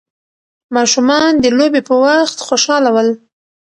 [0.75, 3.09] ماشومان د لوبې په وخت خوشحاله ول.